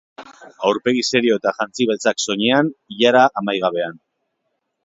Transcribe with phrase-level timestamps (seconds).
[0.69, 4.03] Aurpegi serio eta jantzi beltzak soinean, ilara amaigabean.